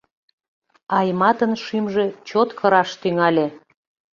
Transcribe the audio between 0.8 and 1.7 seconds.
Айматын